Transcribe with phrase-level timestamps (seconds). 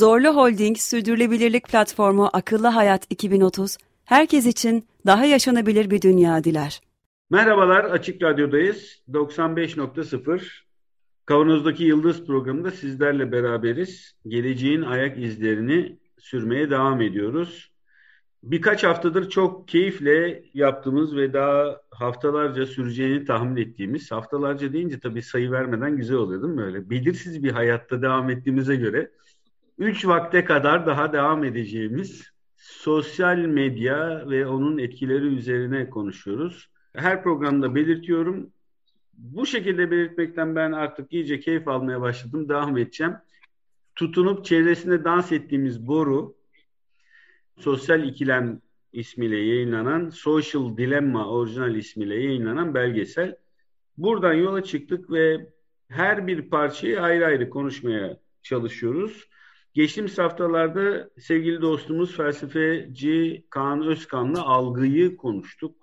[0.00, 6.80] Zorlu Holding Sürdürülebilirlik Platformu Akıllı Hayat 2030, herkes için daha yaşanabilir bir dünya diler.
[7.30, 9.02] Merhabalar, Açık Radyo'dayız.
[9.12, 10.42] 95.0
[11.26, 14.12] Kavanoz'daki Yıldız programında sizlerle beraberiz.
[14.26, 17.72] Geleceğin ayak izlerini sürmeye devam ediyoruz.
[18.42, 25.50] Birkaç haftadır çok keyifle yaptığımız ve daha haftalarca süreceğini tahmin ettiğimiz, haftalarca deyince tabii sayı
[25.50, 26.90] vermeden güzel oluyor değil mi öyle?
[26.90, 29.10] Belirsiz bir hayatta devam ettiğimize göre
[29.80, 36.70] 3 vakte kadar daha devam edeceğimiz sosyal medya ve onun etkileri üzerine konuşuyoruz.
[36.92, 38.50] Her programda belirtiyorum.
[39.14, 42.48] Bu şekilde belirtmekten ben artık iyice keyif almaya başladım.
[42.48, 43.14] Devam edeceğim.
[43.94, 46.36] Tutunup çevresinde dans ettiğimiz boru
[47.58, 48.60] Sosyal İkilem
[48.92, 53.36] ismiyle yayınlanan Social Dilemma orijinal ismiyle yayınlanan belgesel.
[53.98, 55.46] Buradan yola çıktık ve
[55.88, 59.29] her bir parçayı ayrı ayrı konuşmaya çalışıyoruz.
[59.74, 65.76] Geçtiğimiz haftalarda sevgili dostumuz felsefeci Kaan Özkan'la algıyı konuştuk.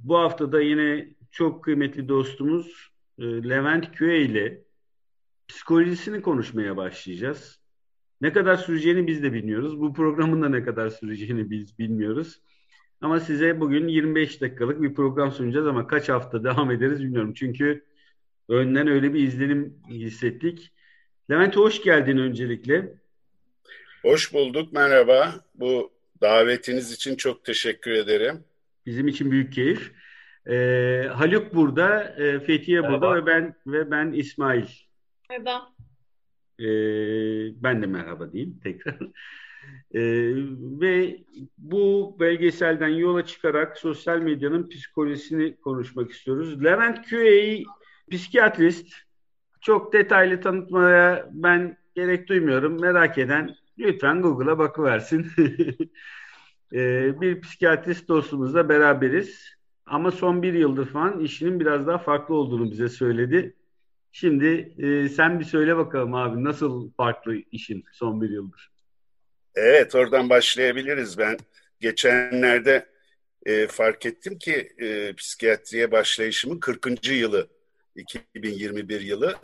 [0.00, 4.64] Bu haftada yine çok kıymetli dostumuz e, Levent Köye ile
[5.48, 7.60] psikolojisini konuşmaya başlayacağız.
[8.20, 9.80] Ne kadar süreceğini biz de bilmiyoruz.
[9.80, 12.40] Bu programın da ne kadar süreceğini biz bilmiyoruz.
[13.00, 17.32] Ama size bugün 25 dakikalık bir program sunacağız ama kaç hafta devam ederiz bilmiyorum.
[17.34, 17.84] Çünkü
[18.48, 20.72] önden öyle bir izlenim hissettik.
[21.30, 23.01] Levent hoş geldin öncelikle.
[24.02, 25.34] Hoş bulduk, merhaba.
[25.54, 28.44] Bu davetiniz için çok teşekkür ederim.
[28.86, 29.92] Bizim için büyük keyif.
[30.50, 33.00] Ee, Haluk burada, e, Fethiye merhaba.
[33.00, 34.66] burada ve ben ve ben İsmail.
[35.30, 35.72] Merhaba.
[36.58, 36.64] Ee,
[37.62, 38.96] ben de merhaba diyeyim tekrar.
[39.94, 40.00] Ee,
[40.80, 41.16] ve
[41.58, 46.64] bu belgeselden yola çıkarak sosyal medyanın psikolojisini konuşmak istiyoruz.
[46.64, 47.64] Levent Küey
[48.10, 48.94] psikiyatrist.
[49.60, 52.80] Çok detaylı tanıtmaya ben gerek duymuyorum.
[52.80, 55.26] Merak eden lütfen Google'a bakıversin.
[56.72, 59.52] ee, bir psikiyatrist dostumuzla beraberiz.
[59.86, 63.56] Ama son bir yıldır falan işinin biraz daha farklı olduğunu bize söyledi.
[64.12, 68.70] Şimdi e, sen bir söyle bakalım abi nasıl farklı işin son bir yıldır?
[69.54, 71.18] Evet oradan başlayabiliriz.
[71.18, 71.36] Ben
[71.80, 72.86] geçenlerde
[73.46, 77.08] e, fark ettim ki e, psikiyatriye başlayışımın 40.
[77.08, 77.48] yılı
[77.96, 79.36] 2021 yılı.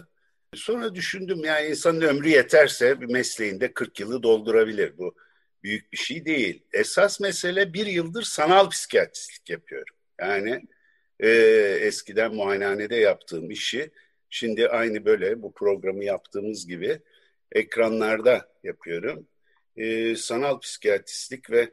[0.54, 4.98] Sonra düşündüm yani insanın ömrü yeterse bir mesleğinde 40 yılı doldurabilir.
[4.98, 5.14] Bu
[5.62, 6.62] büyük bir şey değil.
[6.72, 9.96] Esas mesele bir yıldır sanal psikiyatristlik yapıyorum.
[10.20, 10.62] Yani
[11.20, 11.28] e,
[11.80, 13.90] eskiden muayenehanede yaptığım işi
[14.30, 17.00] Şimdi aynı böyle bu programı yaptığımız gibi
[17.52, 19.28] ekranlarda yapıyorum.
[19.76, 21.70] Ee, sanal psikiyatristlik ve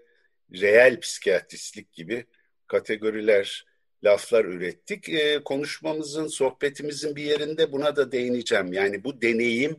[0.53, 2.25] reel psikiyatristlik gibi
[2.67, 3.65] kategoriler,
[4.05, 5.09] laflar ürettik.
[5.09, 8.73] Ee, konuşmamızın, sohbetimizin bir yerinde buna da değineceğim.
[8.73, 9.77] Yani bu deneyim,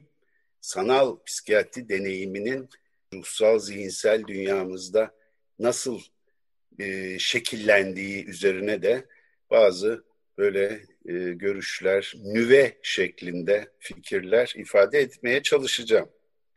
[0.60, 2.68] sanal psikiyatri deneyiminin
[3.14, 5.14] ruhsal, zihinsel dünyamızda
[5.58, 6.00] nasıl
[6.78, 9.06] e, şekillendiği üzerine de
[9.50, 10.04] bazı
[10.38, 16.08] böyle e, görüşler, nüve şeklinde fikirler ifade etmeye çalışacağım.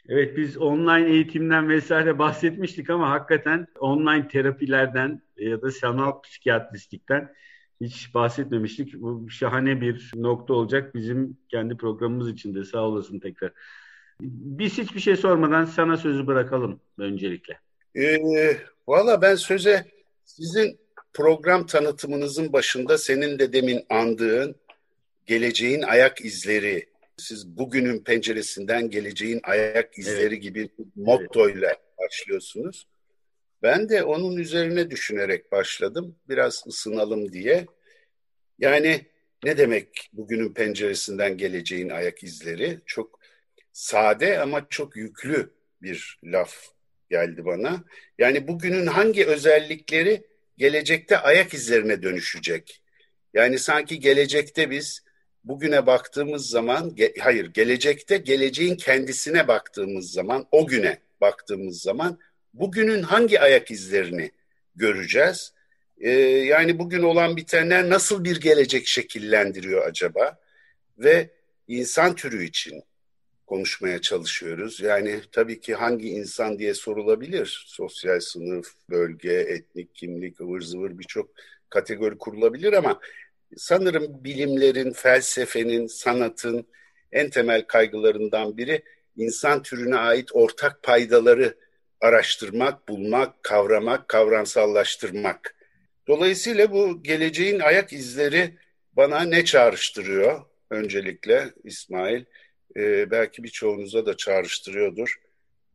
[0.10, 7.34] Evet biz online eğitimden vesaire bahsetmiştik ama hakikaten online terapilerden ya da sanal psikiyatristlikten
[7.82, 8.94] hiç bahsetmemiştik.
[9.02, 13.52] Bu şahane bir nokta olacak bizim kendi programımız için de sağ olasın tekrar.
[14.22, 17.60] Biz hiçbir şey sormadan sana sözü bırakalım öncelikle.
[17.96, 18.58] Ee,
[18.88, 19.86] Valla ben söze
[20.26, 20.80] sizin
[21.14, 24.56] program tanıtımınızın başında senin de demin andığın
[25.26, 30.42] geleceğin ayak izleri, siz bugünün penceresinden geleceğin ayak izleri evet.
[30.42, 32.88] gibi mottoyla başlıyorsunuz.
[33.64, 36.16] Ben de onun üzerine düşünerek başladım.
[36.30, 37.66] Biraz ısınalım diye.
[38.60, 39.06] Yani
[39.44, 42.80] ne demek bugünün penceresinden geleceğin ayak izleri?
[42.86, 43.20] Çok
[43.74, 46.56] sade ama çok yüklü bir laf
[47.10, 47.84] geldi bana.
[48.18, 50.24] Yani bugünün hangi özellikleri
[50.58, 52.82] gelecekte ayak izlerine dönüşecek.
[53.34, 55.04] Yani sanki gelecekte biz
[55.44, 62.20] bugüne baktığımız zaman, ge, hayır gelecekte geleceğin kendisine baktığımız zaman, o güne baktığımız zaman
[62.60, 64.32] bugünün hangi ayak izlerini
[64.76, 65.54] göreceğiz?
[65.98, 70.40] Ee, yani bugün olan bitenler nasıl bir gelecek şekillendiriyor acaba?
[70.98, 71.30] Ve
[71.68, 72.84] insan türü için,
[73.50, 74.80] konuşmaya çalışıyoruz.
[74.80, 77.64] Yani tabii ki hangi insan diye sorulabilir.
[77.68, 81.30] Sosyal sınıf, bölge, etnik kimlik, ıvır zıvır birçok
[81.70, 83.00] kategori kurulabilir ama
[83.58, 86.68] sanırım bilimlerin, felsefenin, sanatın
[87.12, 88.82] en temel kaygılarından biri
[89.18, 91.58] insan türüne ait ortak paydaları
[92.02, 95.56] araştırmak, bulmak, kavramak, kavramsallaştırmak.
[96.08, 98.58] Dolayısıyla bu geleceğin ayak izleri
[98.94, 102.26] bana ne çağrıştırıyor öncelikle İsmail?
[102.78, 105.16] Ee, belki birçoğunuza da çağrıştırıyordur.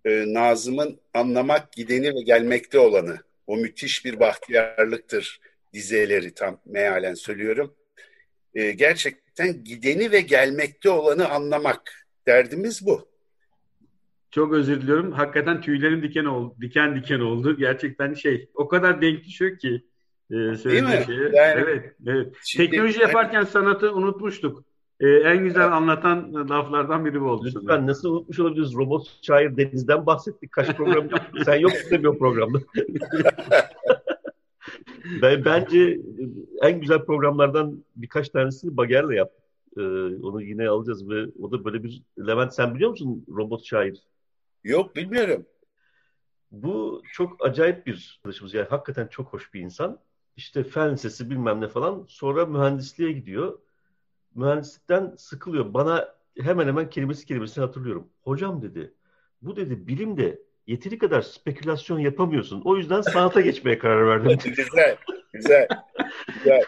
[0.05, 3.19] Ee, Nazım'ın anlamak gideni ve gelmekte olanı.
[3.47, 5.41] O müthiş bir bahtiyarlıktır
[5.73, 7.75] dizeleri tam mealen söylüyorum.
[8.55, 12.07] Ee, gerçekten gideni ve gelmekte olanı anlamak.
[12.27, 13.14] Derdimiz bu.
[14.35, 15.13] Çok özür diliyorum.
[15.13, 17.57] Hakikaten tüylerim diken oldu, diken diken oldu.
[17.57, 19.85] Gerçekten şey, o kadar denk düşüyor ki
[20.31, 21.05] e, Değil mi?
[21.07, 21.31] şeye.
[21.33, 22.35] Yani, evet, evet.
[22.45, 24.65] Şimdi, Teknoloji yaparken sanatı unutmuştuk.
[25.01, 27.45] E, en güzel anlatan laflardan biri bu oldu.
[27.47, 27.87] Lütfen sanırım.
[27.87, 28.75] nasıl unutmuş olabiliriz?
[28.75, 30.53] Robot şair Deniz'den bahsettik.
[30.53, 31.09] Kaç program
[31.45, 32.59] Sen yoksun o programda.
[35.23, 36.01] ben, bence
[36.63, 39.45] en güzel programlardan birkaç tanesini Bager'le yaptık.
[39.77, 39.81] Ee,
[40.23, 42.03] onu yine alacağız ve o da böyle bir...
[42.27, 44.03] Levent sen biliyor musun robot şair?
[44.65, 45.47] Yok bilmiyorum.
[46.51, 48.55] Bu çok acayip bir arkadaşımız.
[48.55, 50.01] Yani hakikaten çok hoş bir insan.
[50.37, 52.05] İşte fen lisesi bilmem ne falan.
[52.09, 53.59] Sonra mühendisliğe gidiyor.
[54.35, 55.75] Mühendislikten sıkılıyor.
[55.75, 58.09] Bana hemen hemen kelimesi kelimesini hatırlıyorum.
[58.23, 58.95] Hocam dedi,
[59.43, 62.63] bu dedi bilimde yeteri kadar spekülasyon yapamıyorsun.
[62.65, 64.39] O yüzden sanata geçmeye karar verdim.
[64.57, 64.97] güzel,
[65.33, 65.69] güzel.
[66.35, 66.65] güzel.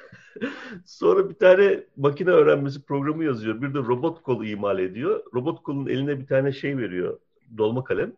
[0.85, 3.63] Sonra bir tane makine öğrenmesi programı yazıyor.
[3.63, 5.25] Bir de robot kol imal ediyor.
[5.35, 7.19] Robot kolun eline bir tane şey veriyor.
[7.59, 8.13] Dolma kalem.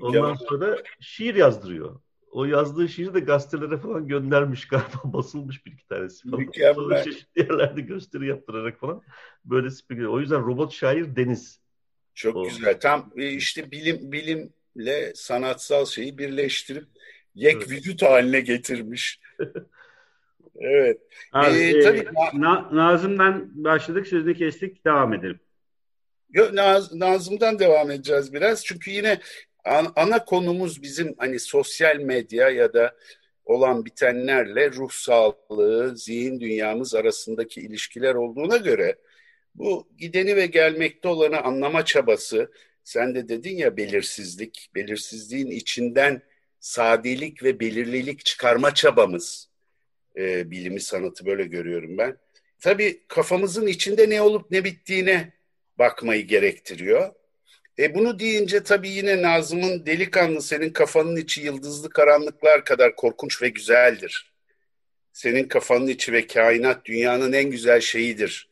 [0.00, 2.00] Ondan sonra şiir yazdırıyor.
[2.30, 4.88] O yazdığı şiiri de gazetelere falan göndermiş galiba.
[5.04, 6.40] Basılmış bir iki tanesi falan.
[6.40, 6.74] Mükemmel.
[6.74, 9.02] Sonra çeşitli yerlerde gösteri yaptırarak falan.
[9.44, 10.14] Böyle spekülasyon.
[10.14, 11.60] O yüzden robot şair Deniz.
[12.14, 12.80] Çok O- güzel.
[12.80, 16.86] Tam e, işte bilim bilimle sanatsal şeyi birleştirip
[17.34, 17.70] yek Evet.
[17.70, 19.20] vücut haline getirmiş.
[20.56, 21.00] evet.
[21.32, 25.40] Abi, Ee, e, tabii- Na- Nazım'dan başladık, sözünü kestik, devam edelim.
[26.34, 28.64] Naz, Nazım'dan devam edeceğiz biraz.
[28.64, 29.20] Çünkü yine
[29.64, 32.96] an- ana konumuz bizim hani sosyal medya ya da
[33.44, 38.96] olan bitenlerle ruh sağlığı, zihin dünyamız arasındaki ilişkiler olduğuna göre
[39.54, 42.50] bu gideni ve gelmekte olanı anlama çabası,
[42.84, 46.22] sen de dedin ya belirsizlik, belirsizliğin içinden
[46.60, 49.48] sadelik ve belirlilik çıkarma çabamız,
[50.16, 52.16] e, bilimi sanatı böyle görüyorum ben.
[52.60, 55.32] Tabii kafamızın içinde ne olup ne bittiğine
[55.80, 57.14] bakmayı gerektiriyor.
[57.78, 63.48] E bunu deyince tabii yine Nazım'ın delikanlı senin kafanın içi yıldızlı karanlıklar kadar korkunç ve
[63.48, 64.32] güzeldir.
[65.12, 68.48] Senin kafanın içi ve kainat dünyanın en güzel şeyidir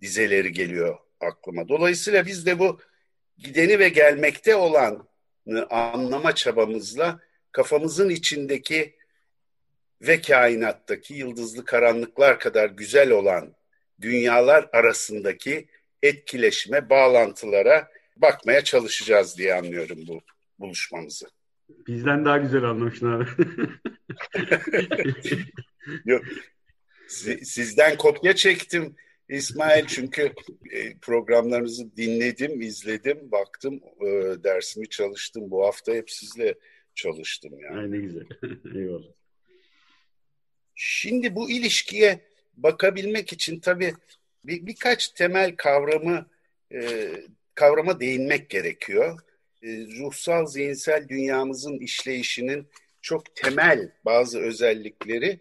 [0.00, 1.68] dizeleri geliyor aklıma.
[1.68, 2.80] Dolayısıyla biz de bu
[3.38, 5.02] gideni ve gelmekte olanı
[5.70, 7.20] anlama çabamızla
[7.52, 8.94] kafamızın içindeki
[10.02, 13.54] ve kainattaki yıldızlı karanlıklar kadar güzel olan
[14.00, 15.68] dünyalar arasındaki
[16.04, 20.20] etkileşime, bağlantılara bakmaya çalışacağız diye anlıyorum bu
[20.58, 21.26] buluşmamızı.
[21.68, 23.26] Bizden daha güzel anlamışsın abi.
[26.04, 26.24] Yok,
[27.08, 28.96] si- sizden kopya çektim
[29.28, 30.32] İsmail çünkü
[30.70, 34.06] e, programlarınızı dinledim, izledim, baktım, e,
[34.44, 35.50] dersimi çalıştım.
[35.50, 36.54] Bu hafta hep sizle
[36.94, 37.78] çalıştım yani.
[37.80, 38.26] Ay ne güzel.
[38.74, 39.12] Eyvallah.
[40.74, 42.20] Şimdi bu ilişkiye
[42.56, 43.94] bakabilmek için tabii
[44.44, 46.26] bir, birkaç temel kavramı
[46.72, 47.10] e,
[47.54, 49.20] kavrama değinmek gerekiyor.
[49.62, 52.68] E, ruhsal, zihinsel dünyamızın işleyişinin
[53.02, 55.40] çok temel bazı özellikleri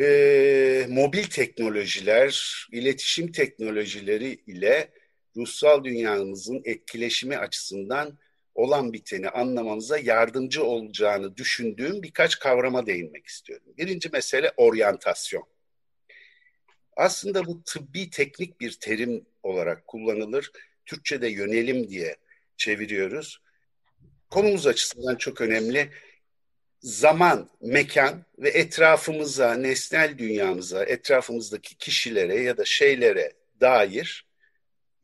[0.00, 4.88] e, mobil teknolojiler, iletişim teknolojileri ile
[5.36, 8.18] ruhsal dünyamızın etkileşimi açısından
[8.54, 13.66] olan biteni anlamamıza yardımcı olacağını düşündüğüm birkaç kavrama değinmek istiyorum.
[13.78, 15.53] Birinci mesele oryantasyon.
[16.96, 20.50] Aslında bu tıbbi teknik bir terim olarak kullanılır.
[20.86, 22.16] Türkçe'de yönelim diye
[22.56, 23.40] çeviriyoruz.
[24.30, 25.90] Konumuz açısından çok önemli.
[26.80, 34.26] Zaman, mekan ve etrafımıza, nesnel dünyamıza, etrafımızdaki kişilere ya da şeylere dair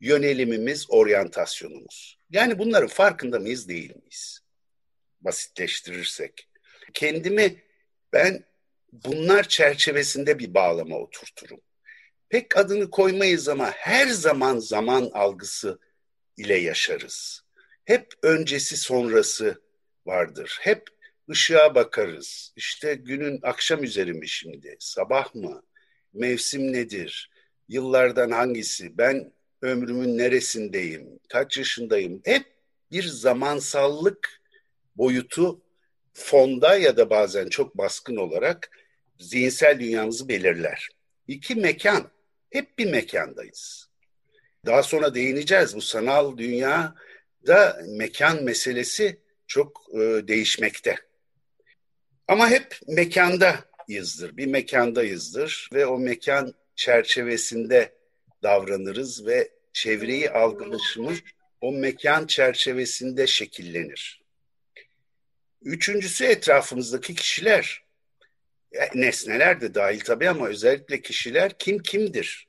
[0.01, 2.17] yönelimimiz, oryantasyonumuz.
[2.29, 4.39] Yani bunların farkında mıyız, değil miyiz?
[5.21, 6.47] Basitleştirirsek.
[6.93, 7.63] Kendimi
[8.13, 8.43] ben
[8.91, 11.61] bunlar çerçevesinde bir bağlama oturturum.
[12.31, 15.79] Pek adını koymayız ama her zaman zaman algısı
[16.37, 17.41] ile yaşarız.
[17.85, 19.61] Hep öncesi sonrası
[20.05, 20.57] vardır.
[20.61, 20.87] Hep
[21.29, 22.53] ışığa bakarız.
[22.55, 24.75] İşte günün akşam üzeri mi şimdi?
[24.79, 25.63] Sabah mı?
[26.13, 27.31] Mevsim nedir?
[27.69, 28.97] Yıllardan hangisi?
[28.97, 32.45] Ben ömrümün neresindeyim, kaç yaşındayım hep
[32.91, 34.41] bir zamansallık
[34.95, 35.61] boyutu
[36.13, 38.71] fonda ya da bazen çok baskın olarak
[39.19, 40.89] zihinsel dünyamızı belirler.
[41.27, 42.11] İki mekan,
[42.51, 43.89] hep bir mekandayız.
[44.65, 46.95] Daha sonra değineceğiz bu sanal dünya
[47.47, 50.95] da mekan meselesi çok e, değişmekte.
[52.27, 57.93] Ama hep mekandayızdır, bir mekandayızdır ve o mekan çerçevesinde
[58.43, 61.19] davranırız ve çevreyi algılaşımız
[61.61, 64.21] o mekan çerçevesinde şekillenir.
[65.61, 67.83] Üçüncüsü etrafımızdaki kişiler.
[68.95, 72.47] Nesneler de dahil tabii ama özellikle kişiler kim kimdir?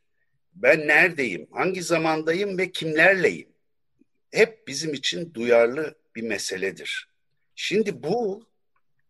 [0.54, 1.48] Ben neredeyim?
[1.52, 3.48] Hangi zamandayım ve kimlerleyim?
[4.30, 7.08] Hep bizim için duyarlı bir meseledir.
[7.54, 8.46] Şimdi bu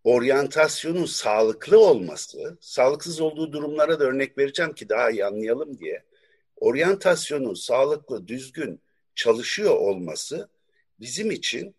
[0.04, 6.04] oryantasyonun sağlıklı olması, sağlıksız olduğu durumlara da örnek vereceğim ki daha iyi anlayalım diye.
[6.56, 8.80] Oryantasyonun sağlıklı, düzgün
[9.14, 10.48] çalışıyor olması
[11.00, 11.74] bizim için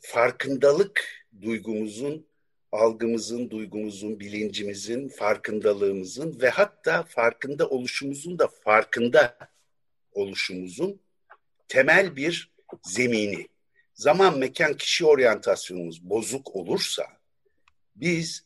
[0.00, 2.26] farkındalık duygumuzun,
[2.72, 9.38] algımızın, duygumuzun, bilincimizin, farkındalığımızın ve hatta farkında oluşumuzun da farkında
[10.12, 11.00] oluşumuzun
[11.68, 13.46] temel bir zemini.
[13.94, 17.06] Zaman, mekan, kişi oryantasyonumuz bozuk olursa
[17.96, 18.44] biz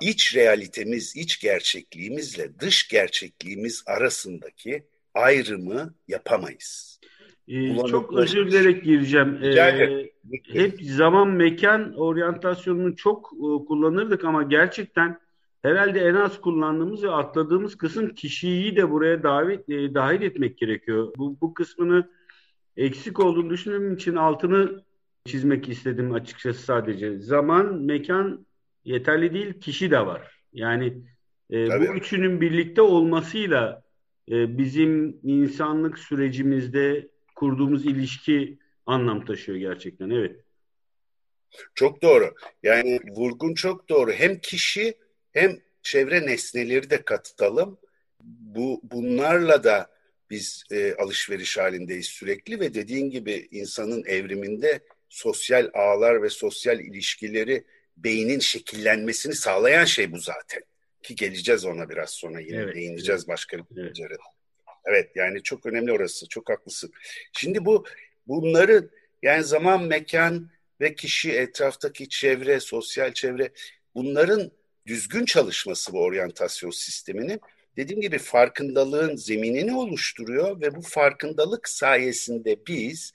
[0.00, 4.84] iç realitemiz, iç gerçekliğimizle dış gerçekliğimiz arasındaki
[5.14, 7.00] ayrımı yapamayız.
[7.48, 9.38] Ee, çok özür dilerek gireceğim.
[9.42, 10.10] Ee,
[10.52, 15.18] hep zaman mekan oryantasyonunu çok e, kullanırdık ama gerçekten
[15.62, 21.12] herhalde en az kullandığımız ve atladığımız kısım kişiyi de buraya davet e, dahil etmek gerekiyor.
[21.16, 22.08] Bu, bu kısmını
[22.76, 24.82] eksik olduğunu düşündüğüm için altını
[25.24, 27.18] çizmek istedim açıkçası sadece.
[27.18, 28.46] Zaman, mekan
[28.84, 30.40] yeterli değil, kişi de var.
[30.52, 31.02] Yani
[31.50, 33.82] e, bu üçünün birlikte olmasıyla
[34.30, 40.10] e, bizim insanlık sürecimizde kurduğumuz ilişki anlam taşıyor gerçekten.
[40.10, 40.36] Evet.
[41.74, 42.34] Çok doğru.
[42.62, 44.12] Yani vurgun çok doğru.
[44.12, 44.94] Hem kişi
[45.32, 47.78] hem çevre nesneleri de katalım.
[48.20, 49.90] Bu bunlarla da
[50.30, 57.64] biz e, alışveriş halindeyiz sürekli ve dediğin gibi insanın evriminde sosyal ağlar ve sosyal ilişkileri
[57.96, 60.62] beynin şekillenmesini sağlayan şey bu zaten.
[61.02, 63.28] Ki geleceğiz ona biraz sonra yine evet, değineceğiz evet.
[63.28, 64.18] başka bir evet.
[64.88, 66.28] Evet yani çok önemli orası.
[66.28, 66.92] Çok haklısın.
[67.32, 67.84] Şimdi bu
[68.26, 68.90] bunların
[69.22, 73.50] yani zaman, mekan ve kişi, etraftaki çevre, sosyal çevre
[73.94, 74.50] bunların
[74.86, 77.40] düzgün çalışması bu oryantasyon sisteminin
[77.76, 83.12] dediğim gibi farkındalığın zeminini oluşturuyor ve bu farkındalık sayesinde biz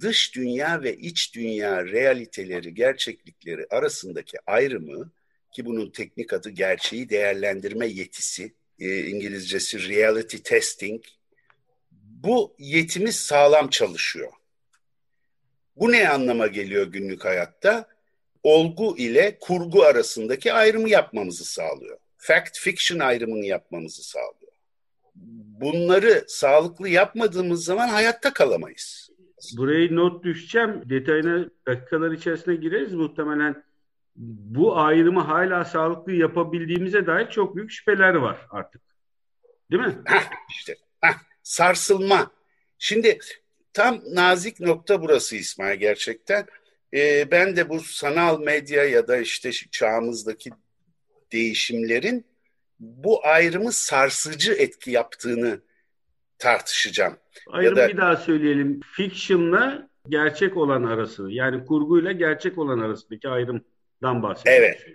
[0.00, 5.12] dış dünya ve iç dünya realiteleri, gerçeklikleri arasındaki ayrımı
[5.52, 11.04] ki bunun teknik adı gerçeği değerlendirme yetisi e, İngilizcesi reality testing.
[11.92, 14.32] Bu yetimiz sağlam çalışıyor.
[15.76, 17.88] Bu ne anlama geliyor günlük hayatta?
[18.42, 21.98] Olgu ile kurgu arasındaki ayrımı yapmamızı sağlıyor.
[22.16, 24.52] Fact fiction ayrımını yapmamızı sağlıyor.
[25.60, 29.10] Bunları sağlıklı yapmadığımız zaman hayatta kalamayız.
[29.56, 30.82] Burayı not düşeceğim.
[30.90, 33.62] Detayına dakikalar içerisinde gireriz muhtemelen
[34.20, 38.82] bu ayrımı hala sağlıklı yapabildiğimize dair çok büyük şüpheler var artık.
[39.70, 39.98] Değil mi?
[40.04, 42.30] Heh, işte heh, sarsılma.
[42.78, 43.18] Şimdi
[43.72, 46.46] tam nazik nokta burası İsmail gerçekten.
[46.94, 50.50] Ee, ben de bu sanal medya ya da işte çağımızdaki
[51.32, 52.26] değişimlerin
[52.80, 55.60] bu ayrımı sarsıcı etki yaptığını
[56.38, 57.16] tartışacağım.
[57.46, 58.80] Ayrımı da, bir daha söyleyelim.
[58.92, 63.64] Fiction'la gerçek olan arası yani kurguyla gerçek olan arasındaki ayrım
[64.02, 64.62] dan bahsediyoruz.
[64.62, 64.86] Evet.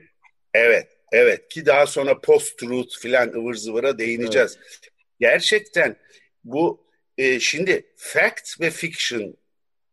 [0.54, 0.88] Evet.
[1.12, 4.58] Evet ki daha sonra post-truth filan ıvır zıvıra değineceğiz.
[4.58, 4.92] Evet.
[5.20, 5.96] Gerçekten
[6.44, 9.38] bu e, şimdi fact ve fiction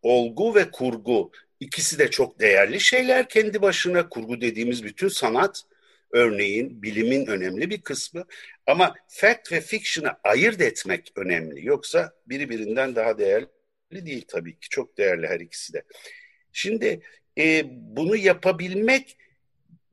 [0.02, 4.08] olgu ve kurgu ikisi de çok değerli şeyler kendi başına.
[4.08, 5.62] Kurgu dediğimiz bütün sanat
[6.10, 8.24] örneğin bilimin önemli bir kısmı.
[8.66, 11.66] Ama fact ve fiction'ı ayırt etmek önemli.
[11.66, 13.46] Yoksa biri birinden daha değerli
[13.92, 14.68] değil tabii ki.
[14.68, 15.82] Çok değerli her ikisi de.
[16.52, 17.00] Şimdi
[17.38, 19.16] e, bunu yapabilmek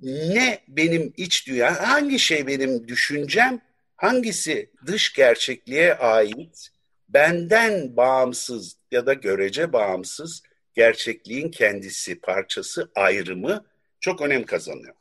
[0.01, 3.61] ne benim iç dünya, hangi şey benim düşüncem,
[3.95, 6.69] hangisi dış gerçekliğe ait,
[7.09, 10.43] benden bağımsız ya da görece bağımsız
[10.73, 13.65] gerçekliğin kendisi, parçası, ayrımı
[13.99, 14.95] çok önem kazanıyor.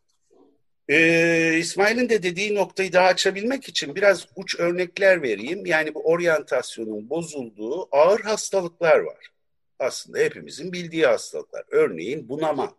[0.90, 5.66] Ee, İsmail'in de dediği noktayı daha açabilmek için biraz uç örnekler vereyim.
[5.66, 9.30] Yani bu oryantasyonun bozulduğu ağır hastalıklar var
[9.78, 11.64] aslında hepimizin bildiği hastalıklar.
[11.70, 12.76] Örneğin bunama,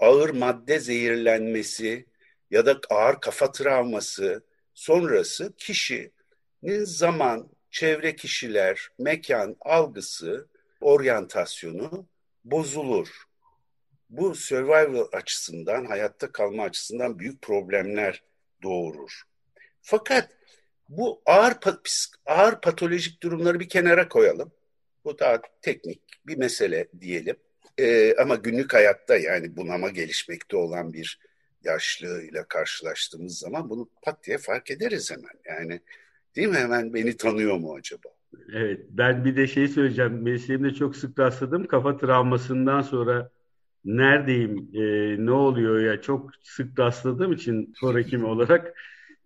[0.00, 2.06] ağır madde zehirlenmesi
[2.50, 10.48] ya da ağır kafa travması sonrası kişinin zaman, çevre kişiler, mekan algısı,
[10.80, 12.06] oryantasyonu
[12.44, 13.08] bozulur.
[14.10, 18.22] Bu survival açısından, hayatta kalma açısından büyük problemler
[18.62, 19.22] doğurur.
[19.82, 20.36] Fakat
[20.88, 21.54] bu ağır,
[22.26, 24.52] ağır patolojik durumları bir kenara koyalım.
[25.04, 27.36] Bu daha teknik bir mesele diyelim.
[27.78, 31.18] Ee, ama günlük hayatta yani bunama gelişmekte olan bir
[31.64, 35.58] yaşlıyla karşılaştığımız zaman bunu pat diye fark ederiz hemen.
[35.58, 35.80] Yani
[36.36, 38.08] değil mi hemen beni tanıyor mu acaba?
[38.52, 40.22] Evet ben bir de şey söyleyeceğim.
[40.22, 41.66] Mesleğimde çok sık rastladım.
[41.66, 43.30] Kafa travmasından sonra
[43.84, 44.80] neredeyim, e,
[45.26, 48.74] ne oluyor ya çok sık rastladığım için spor hekimi olarak.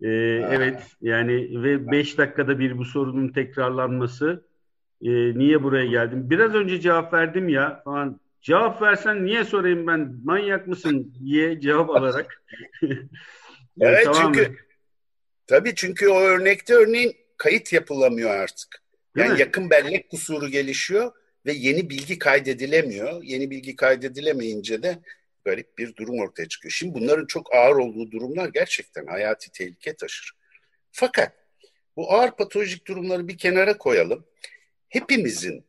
[0.01, 0.07] E,
[0.51, 4.48] evet yani ve 5 dakikada bir bu sorunun tekrarlanması
[5.01, 6.29] e, niye buraya geldim?
[6.29, 8.19] Biraz önce cevap verdim ya falan.
[8.41, 12.43] Cevap versen niye sorayım ben manyak mısın diye cevap alarak.
[13.81, 14.55] evet tamam çünkü
[15.47, 18.83] tabii çünkü o örnekte örneğin kayıt yapılamıyor artık.
[19.15, 21.11] Yani yakın bellek kusuru gelişiyor
[21.45, 23.23] ve yeni bilgi kaydedilemiyor.
[23.23, 24.99] Yeni bilgi kaydedilemeyince de
[25.45, 26.71] garip bir durum ortaya çıkıyor.
[26.71, 30.31] Şimdi bunların çok ağır olduğu durumlar gerçekten hayati tehlike taşır.
[30.91, 31.33] Fakat
[31.95, 34.25] bu ağır patolojik durumları bir kenara koyalım.
[34.89, 35.65] Hepimizin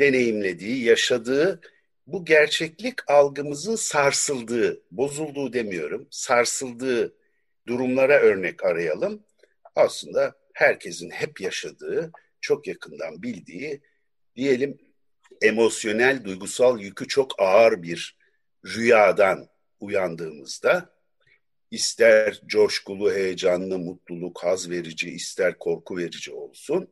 [0.00, 1.60] deneyimlediği, yaşadığı
[2.06, 7.14] bu gerçeklik algımızın sarsıldığı, bozulduğu demiyorum, sarsıldığı
[7.66, 9.24] durumlara örnek arayalım.
[9.76, 13.80] Aslında herkesin hep yaşadığı, çok yakından bildiği,
[14.36, 14.78] diyelim
[15.42, 18.16] emosyonel, duygusal yükü çok ağır bir
[18.64, 19.48] rüyadan
[19.80, 20.92] uyandığımızda
[21.70, 26.88] ister coşkulu, heyecanlı, mutluluk, haz verici, ister korku verici olsun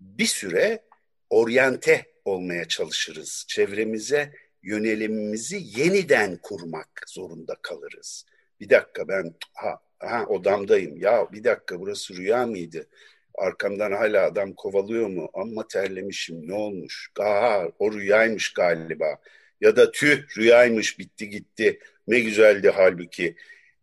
[0.00, 0.82] bir süre
[1.30, 3.44] oryante olmaya çalışırız.
[3.48, 4.32] Çevremize
[4.62, 8.26] yönelimimizi yeniden kurmak zorunda kalırız.
[8.60, 10.96] Bir dakika ben ha, ha odamdayım.
[10.96, 12.86] Ya bir dakika burası rüya mıydı?
[13.34, 15.30] Arkamdan hala adam kovalıyor mu?
[15.34, 17.10] Amma terlemişim ne olmuş?
[17.20, 19.16] Aha o rüyaymış galiba.
[19.60, 21.78] Ya da tüh rüyaymış bitti gitti.
[22.08, 23.36] Ne güzeldi halbuki.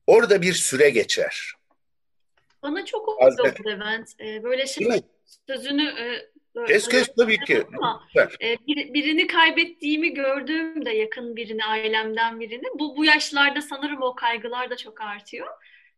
[0.07, 1.53] Orada bir süre geçer.
[2.63, 4.09] Bana çok oldu Levent.
[4.19, 5.01] Ee, böyle şey
[5.47, 6.29] sözünü e,
[6.65, 7.63] Kes kes tabii ki.
[7.77, 8.03] Ama,
[8.41, 14.69] e, bir, birini kaybettiğimi gördüğümde yakın birini, ailemden birini bu, bu yaşlarda sanırım o kaygılar
[14.69, 15.47] da çok artıyor.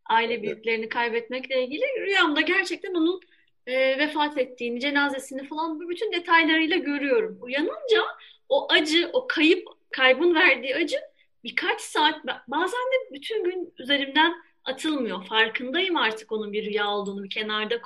[0.06, 3.22] Aile büyüklerini kaybetmekle ilgili rüyamda gerçekten onun
[3.68, 7.38] e, vefat ettiğini, cenazesini falan bütün detaylarıyla görüyorum.
[7.42, 8.04] Uyanınca
[8.50, 10.98] o acı, o kayıp, kaybın verdiği acı
[11.44, 12.16] birkaç saat,
[12.48, 15.26] bazen de bütün gün üzerimden atılmıyor.
[15.26, 17.82] Farkındayım artık onun bir rüya olduğunu, bir kenarda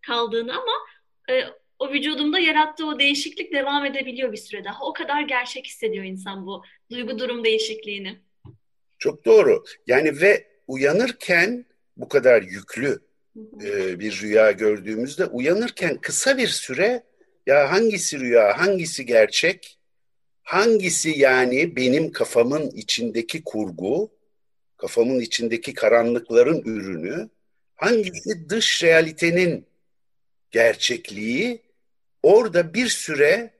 [0.00, 0.72] kaldığını ama
[1.30, 1.44] e,
[1.78, 4.84] o vücudumda yarattığı o değişiklik devam edebiliyor bir süre daha.
[4.84, 8.18] O kadar gerçek hissediyor insan bu duygu durum değişikliğini.
[8.98, 9.64] Çok doğru.
[9.86, 13.00] Yani ve uyanırken bu kadar yüklü
[13.64, 17.02] e, bir rüya gördüğümüzde uyanırken kısa bir süre
[17.46, 19.78] ya hangisi rüya, hangisi gerçek,
[20.42, 24.10] hangisi yani benim kafamın içindeki kurgu,
[24.76, 27.28] kafamın içindeki karanlıkların ürünü,
[27.74, 29.66] hangisi dış realitenin
[30.50, 31.63] gerçekliği
[32.24, 33.50] orada bir süre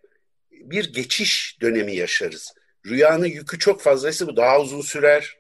[0.51, 2.55] bir geçiş dönemi yaşarız.
[2.87, 5.37] Rüyanın yükü çok fazlaysa bu daha uzun sürer.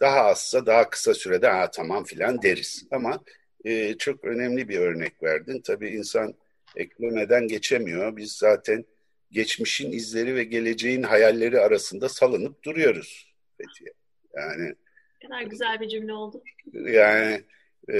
[0.00, 2.86] Daha azsa daha kısa sürede ha tamam filan deriz.
[2.90, 3.24] Ama
[3.64, 5.60] e, çok önemli bir örnek verdin.
[5.60, 6.34] Tabii insan
[6.76, 8.16] eklemeden geçemiyor.
[8.16, 8.84] Biz zaten
[9.30, 13.92] geçmişin izleri ve geleceğin hayalleri arasında salınıp duruyoruz Fethiye.
[14.36, 14.74] Yani
[15.22, 16.42] ne kadar güzel bir cümle oldu.
[16.72, 17.42] Yani
[17.88, 17.98] e,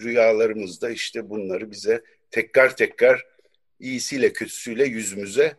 [0.00, 3.33] rüyalarımızda işte bunları bize tekrar tekrar
[3.84, 5.56] iyisiyle kötüsüyle yüzümüze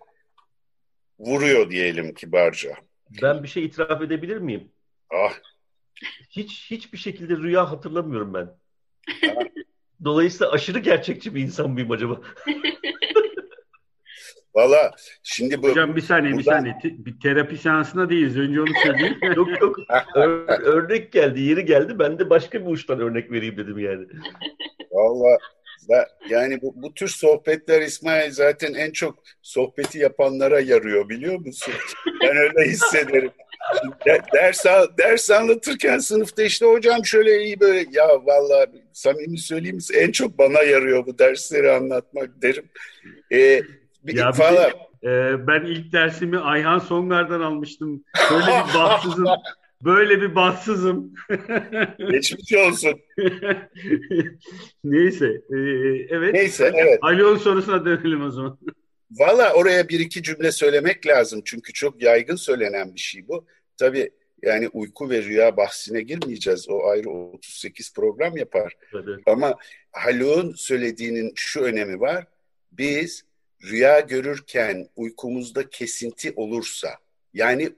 [1.20, 2.76] vuruyor diyelim kibarca.
[3.22, 4.72] Ben bir şey itiraf edebilir miyim?
[5.14, 5.34] Ah.
[6.30, 8.50] Hiç hiçbir şekilde rüya hatırlamıyorum ben.
[10.04, 12.22] Dolayısıyla aşırı gerçekçi bir insan mıyım acaba?
[14.56, 14.92] Valla
[15.24, 15.70] şimdi bu...
[15.70, 16.66] Hocam bir saniye buradan...
[16.66, 17.06] bir saniye.
[17.06, 18.38] Bir terapi seansında değiliz.
[18.38, 19.18] Önce onu söyleyeyim.
[19.36, 19.78] yok yok.
[20.16, 22.00] Ör, örnek geldi, yeri geldi.
[22.00, 24.06] Ben de başka bir uçtan örnek vereyim dedim yani.
[24.92, 25.38] Valla
[26.30, 31.74] yani bu, bu tür sohbetler İsmail zaten en çok sohbeti yapanlara yarıyor biliyor musun?
[32.22, 33.32] Ben öyle hissederim.
[34.34, 34.66] ders,
[34.98, 40.62] ders anlatırken sınıfta işte hocam şöyle iyi böyle ya vallahi samimi söyleyeyim en çok bana
[40.62, 42.66] yarıyor bu dersleri anlatmak derim.
[43.32, 43.62] Ee,
[44.04, 44.72] bir, ya falan.
[45.04, 48.04] Bir e, ben ilk dersimi Ayhan Songar'dan almıştım.
[48.32, 49.26] Böyle bir bahtsızım.
[49.84, 51.14] Böyle bir bahtsızım.
[52.12, 53.00] Geçmiş olsun.
[54.84, 55.26] Neyse.
[55.26, 55.58] E,
[56.10, 56.34] evet.
[56.34, 57.00] Neyse evet.
[57.02, 58.60] Alion sorusuna dönelim o zaman.
[59.12, 61.42] Valla oraya bir iki cümle söylemek lazım.
[61.46, 63.46] Çünkü çok yaygın söylenen bir şey bu.
[63.78, 64.10] Tabii
[64.44, 66.70] Yani uyku ve rüya bahsine girmeyeceğiz.
[66.70, 68.74] O ayrı 38 program yapar.
[68.94, 69.20] Evet.
[69.26, 69.56] Ama
[69.92, 72.28] Haluk'un söylediğinin şu önemi var.
[72.72, 73.24] Biz
[73.64, 76.90] rüya görürken uykumuzda kesinti olursa
[77.34, 77.70] yani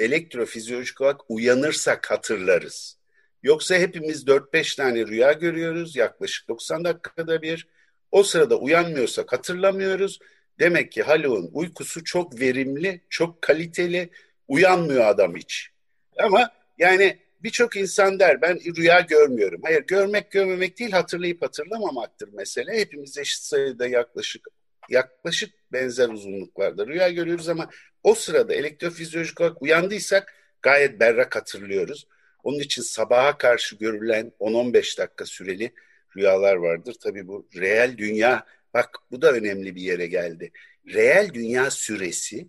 [0.00, 2.98] elektrofizyolojik olarak uyanırsak hatırlarız.
[3.42, 7.68] Yoksa hepimiz 4-5 tane rüya görüyoruz yaklaşık 90 dakikada bir.
[8.10, 10.18] O sırada uyanmıyorsak hatırlamıyoruz.
[10.60, 14.10] Demek ki Haluk'un uykusu çok verimli, çok kaliteli,
[14.48, 15.70] uyanmıyor adam hiç.
[16.18, 19.60] Ama yani birçok insan der ben rüya görmüyorum.
[19.64, 22.72] Hayır görmek görmemek değil hatırlayıp hatırlamamaktır mesele.
[22.72, 24.48] Hepimiz eşit sayıda yaklaşık
[24.92, 27.70] yaklaşık benzer uzunluklarda rüya görüyoruz ama
[28.02, 32.06] o sırada elektrofizyolojik olarak uyandıysak gayet berrak hatırlıyoruz.
[32.42, 35.72] Onun için sabaha karşı görülen 10-15 dakika süreli
[36.16, 36.96] rüyalar vardır.
[37.02, 40.52] Tabii bu reel dünya, bak bu da önemli bir yere geldi.
[40.86, 42.48] Reel dünya süresi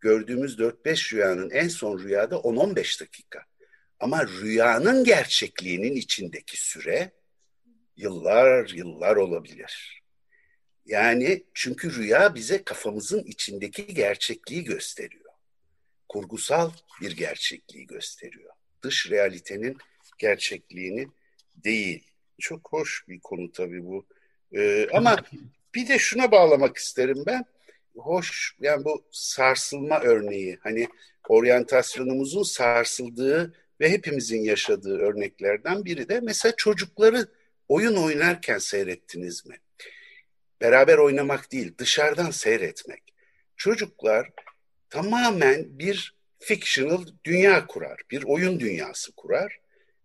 [0.00, 3.44] gördüğümüz 4-5 rüyanın en son rüyada 10-15 dakika.
[4.00, 7.10] Ama rüyanın gerçekliğinin içindeki süre
[7.96, 9.97] yıllar yıllar olabilir.
[10.88, 15.32] Yani çünkü rüya bize kafamızın içindeki gerçekliği gösteriyor.
[16.08, 16.70] Kurgusal
[17.00, 18.50] bir gerçekliği gösteriyor.
[18.82, 19.76] Dış realitenin
[20.18, 21.08] gerçekliğini
[21.56, 22.04] değil.
[22.38, 24.06] Çok hoş bir konu tabii bu.
[24.52, 25.16] Ee, ama
[25.74, 27.44] bir de şuna bağlamak isterim ben.
[27.96, 30.88] Hoş yani bu sarsılma örneği hani
[31.28, 37.26] oryantasyonumuzun sarsıldığı ve hepimizin yaşadığı örneklerden biri de mesela çocukları
[37.68, 39.58] oyun oynarken seyrettiniz mi?
[40.60, 43.02] Beraber oynamak değil, dışarıdan seyretmek.
[43.56, 44.30] Çocuklar
[44.90, 49.58] tamamen bir fictional dünya kurar, bir oyun dünyası kurar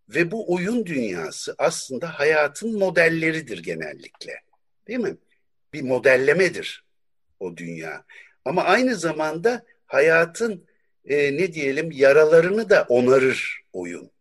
[0.10, 4.42] ve bu oyun dünyası aslında hayatın modelleridir genellikle.
[4.88, 5.18] Değil mi?
[5.74, 6.86] Bir modellemedir
[7.40, 8.06] o dünya.
[8.46, 10.68] Ama aynı zamanda hayatın
[11.06, 14.12] e, ne diyelim yaralarını da onarır oyun.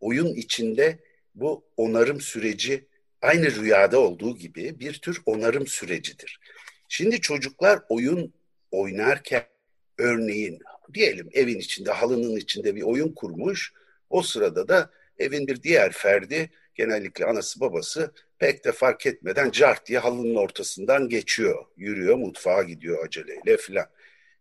[0.00, 0.98] Oyun içinde
[1.34, 2.88] bu onarım süreci
[3.22, 6.40] aynı rüyada olduğu gibi bir tür onarım sürecidir.
[6.88, 8.34] Şimdi çocuklar oyun
[8.70, 9.44] oynarken
[9.98, 10.58] örneğin
[10.94, 13.72] diyelim evin içinde halının içinde bir oyun kurmuş.
[14.10, 19.86] O sırada da evin bir diğer ferdi genellikle anası babası pek de fark etmeden cart
[19.86, 21.64] diye halının ortasından geçiyor.
[21.76, 23.86] Yürüyor mutfağa gidiyor aceleyle filan.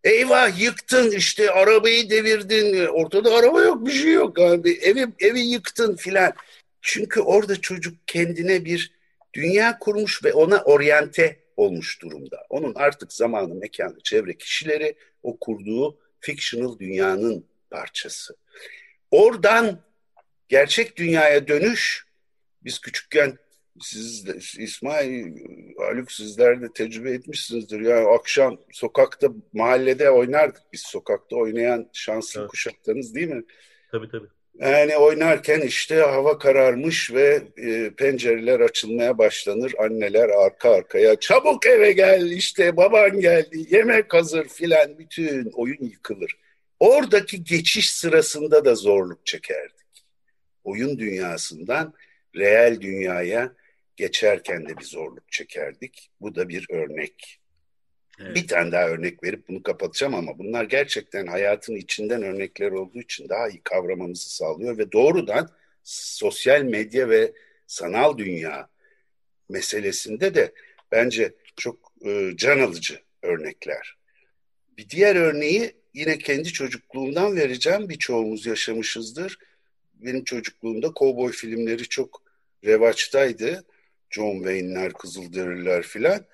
[0.03, 2.85] Eyvah yıktın işte arabayı devirdin.
[2.85, 4.71] Ortada araba yok bir şey yok abi.
[4.71, 6.33] Evi, evi yıktın filan.
[6.81, 8.99] Çünkü orada çocuk kendine bir
[9.33, 12.45] dünya kurmuş ve ona oryante olmuş durumda.
[12.49, 18.35] Onun artık zamanı, mekanı, çevre kişileri o kurduğu fictional dünyanın parçası.
[19.11, 19.81] Oradan
[20.47, 22.05] gerçek dünyaya dönüş
[22.63, 23.37] biz küçükken
[23.81, 25.37] siz de, İsmail,
[25.77, 27.79] Haluk sizler de tecrübe etmişsinizdir.
[27.79, 30.81] Yani akşam sokakta, mahallede oynardık biz.
[30.81, 32.49] Sokakta oynayan şanslı evet.
[32.49, 33.43] kuşaklarınız değil mi?
[33.91, 34.27] Tabii tabii.
[34.59, 39.73] Yani oynarken işte hava kararmış ve e, pencereler açılmaya başlanır.
[39.79, 46.37] Anneler arka arkaya çabuk eve gel işte baban geldi yemek hazır filan bütün oyun yıkılır.
[46.79, 50.05] Oradaki geçiş sırasında da zorluk çekerdik.
[50.63, 51.93] Oyun dünyasından
[52.35, 53.53] reel dünyaya
[53.95, 56.11] geçerken de bir zorluk çekerdik.
[56.21, 57.38] Bu da bir örnek.
[58.19, 58.35] Evet.
[58.35, 63.29] Bir tane daha örnek verip bunu kapatacağım ama bunlar gerçekten hayatın içinden örnekler olduğu için
[63.29, 65.49] daha iyi kavramamızı sağlıyor ve doğrudan
[65.83, 67.33] sosyal medya ve
[67.67, 68.69] sanal dünya
[69.49, 70.53] meselesinde de
[70.91, 73.97] bence çok e, can alıcı örnekler.
[74.77, 77.89] Bir diğer örneği yine kendi çocukluğumdan vereceğim.
[77.89, 79.37] Birçoğumuz yaşamışızdır.
[79.93, 82.23] Benim çocukluğumda kovboy filmleri çok
[82.65, 83.65] revaçtaydı.
[84.09, 86.25] John Wayne'ler, Kızılderililer filan.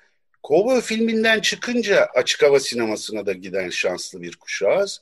[0.46, 5.02] Kovboy filminden çıkınca açık hava sinemasına da giden şanslı bir kuşağız.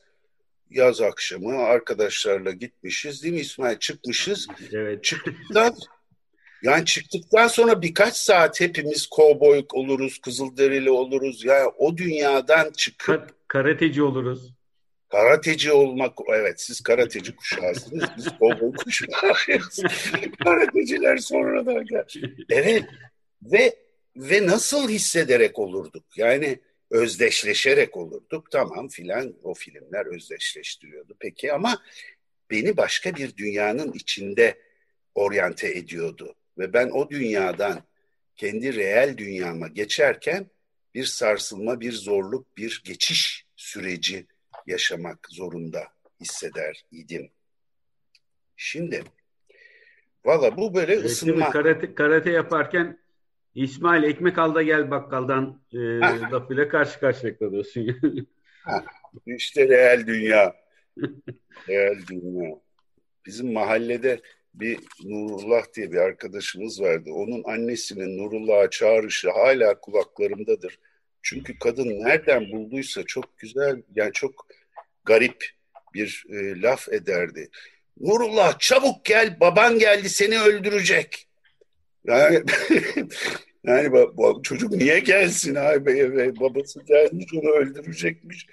[0.70, 3.78] Yaz akşamı arkadaşlarla gitmişiz değil mi İsmail?
[3.78, 4.48] Çıkmışız.
[4.74, 5.04] Evet.
[5.04, 5.76] Çıktıktan
[6.62, 11.46] yani çıktıktan sonra birkaç saat hepimiz kovboy oluruz, kızılderili oluruz.
[11.46, 13.36] Yani o dünyadan çıkıp...
[13.48, 14.54] Karateci oluruz.
[15.10, 19.84] Karateci olmak, evet siz karateci kuşağısınız, biz kovboy kuşağıyız.
[20.44, 22.06] Karateciler sonradan gel.
[22.50, 22.84] Evet
[23.42, 23.83] ve
[24.16, 26.18] ve nasıl hissederek olurduk?
[26.18, 26.60] Yani
[26.92, 28.52] özdeşleşerek olurduk.
[28.52, 31.16] Tamam filan o filmler özdeşleştiriyordu.
[31.20, 31.82] Peki ama
[32.52, 34.60] beni başka bir dünyanın içinde
[35.16, 36.36] oryante ediyordu.
[36.58, 37.84] Ve ben o dünyadan
[38.36, 40.50] kendi reel dünyama geçerken
[40.94, 44.28] bir sarsılma, bir zorluk, bir geçiş süreci
[44.68, 45.84] yaşamak zorunda
[46.20, 47.32] hisseder idim.
[48.56, 49.04] Şimdi
[50.26, 51.50] valla bu böyle ısınma.
[51.50, 53.03] Karate, karate yaparken
[53.56, 55.78] İsmail ekmek al da gel bakkaldan e,
[56.32, 57.88] lafıyla karşı karşıya kalıyorsun.
[59.26, 60.56] İşte real dünya.
[61.50, 62.56] Hayal dünya.
[63.26, 64.22] Bizim mahallede
[64.54, 67.10] bir Nurullah diye bir arkadaşımız vardı.
[67.14, 70.80] Onun annesinin Nurullah'a çağrışı hala kulaklarımdadır.
[71.22, 74.48] Çünkü kadın nereden bulduysa çok güzel, yani çok
[75.06, 75.50] garip
[75.94, 77.50] bir e, laf ederdi.
[78.00, 81.28] Nurullah çabuk gel, baban geldi seni öldürecek.
[82.06, 82.44] Yani,
[83.64, 86.40] yani bu çocuk niye gelsin abi eve?
[86.40, 88.48] Babası gelmiş onu öldürecekmiş.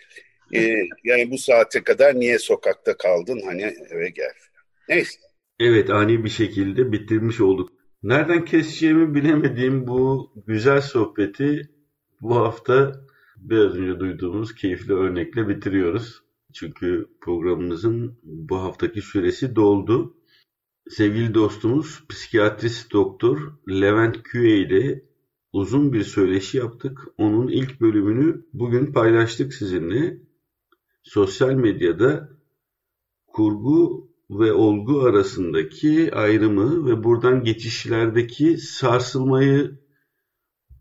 [0.55, 3.41] Ee, yani bu saate kadar niye sokakta kaldın?
[3.45, 4.33] Hani eve gel.
[4.89, 5.19] Neyse.
[5.61, 7.73] Evet ani bir şekilde bitirmiş olduk.
[8.03, 11.71] Nereden keseceğimi bilemediğim bu güzel sohbeti
[12.21, 12.93] bu hafta
[13.37, 16.23] biraz önce duyduğumuz keyifli örnekle bitiriyoruz.
[16.55, 20.17] Çünkü programımızın bu haftaki süresi doldu.
[20.91, 25.05] Sevgili dostumuz psikiyatrist doktor Levent Küye ile
[25.53, 27.09] uzun bir söyleşi yaptık.
[27.19, 30.21] Onun ilk bölümünü bugün paylaştık sizinle.
[31.03, 32.29] Sosyal medyada
[33.27, 39.79] kurgu ve olgu arasındaki ayrımı ve buradan geçişlerdeki sarsılmayı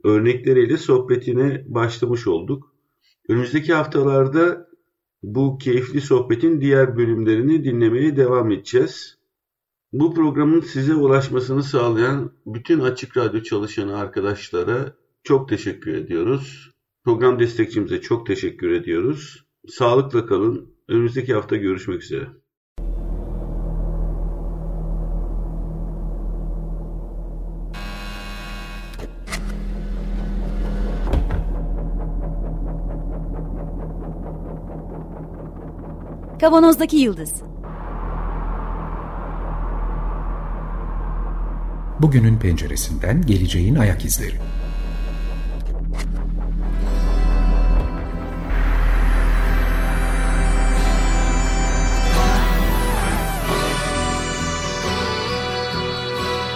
[0.04, 2.76] örnekleriyle sohbetine başlamış olduk.
[3.28, 4.70] Önümüzdeki haftalarda
[5.24, 9.19] bu keyifli sohbetin diğer bölümlerini dinlemeye devam edeceğiz.
[9.94, 16.72] Bu programın size ulaşmasını sağlayan bütün Açık Radyo çalışanı arkadaşlara çok teşekkür ediyoruz.
[17.04, 19.46] Program destekçimize çok teşekkür ediyoruz.
[19.68, 20.76] Sağlıkla kalın.
[20.88, 22.28] Önümüzdeki hafta görüşmek üzere.
[36.40, 37.44] Kavanozdaki Yıldız
[42.02, 44.36] Bugünün penceresinden geleceğin ayak izleri.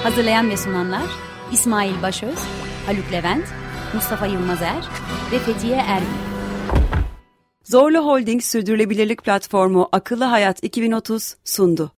[0.04, 1.04] Hazırlayan ve sunanlar
[1.52, 2.40] İsmail Başöz,
[2.86, 3.46] Haluk Levent,
[3.94, 4.88] Mustafa Yılmazer
[5.32, 6.08] ve Fethiye Erbil.
[7.64, 11.94] Zorlu Holding Sürdürülebilirlik Platformu Akıllı Hayat 2030 sundu.